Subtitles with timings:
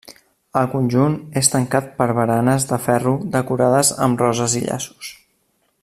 [0.61, 5.13] El conjunt és tancat per baranes de ferro decorades amb roses i llaços.